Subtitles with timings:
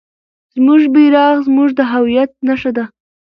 [0.55, 2.85] زموږ بیرغ زموږ د هویت نښه ده.